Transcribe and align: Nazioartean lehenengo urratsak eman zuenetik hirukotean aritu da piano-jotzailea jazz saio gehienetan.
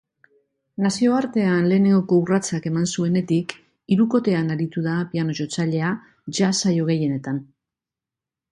Nazioartean 0.83 1.67
lehenengo 1.71 2.17
urratsak 2.21 2.65
eman 2.71 2.87
zuenetik 2.95 3.55
hirukotean 3.95 4.51
aritu 4.57 4.85
da 4.89 4.97
piano-jotzailea 5.13 5.93
jazz 6.39 6.53
saio 6.65 6.91
gehienetan. 6.93 7.43